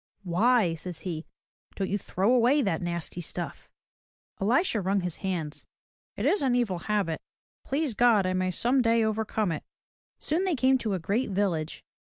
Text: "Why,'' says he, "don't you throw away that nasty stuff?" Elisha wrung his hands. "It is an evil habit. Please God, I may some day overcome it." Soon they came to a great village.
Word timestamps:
"Why,'' 0.23 0.73
says 0.73 1.01
he, 1.01 1.27
"don't 1.75 1.87
you 1.87 1.99
throw 1.99 2.33
away 2.33 2.63
that 2.63 2.81
nasty 2.81 3.21
stuff?" 3.21 3.69
Elisha 4.39 4.81
wrung 4.81 5.01
his 5.01 5.17
hands. 5.17 5.67
"It 6.17 6.25
is 6.25 6.41
an 6.41 6.55
evil 6.55 6.79
habit. 6.79 7.21
Please 7.63 7.93
God, 7.93 8.25
I 8.25 8.33
may 8.33 8.49
some 8.49 8.81
day 8.81 9.03
overcome 9.03 9.51
it." 9.51 9.61
Soon 10.17 10.43
they 10.43 10.55
came 10.55 10.79
to 10.79 10.95
a 10.95 10.97
great 10.99 11.29
village. 11.29 11.83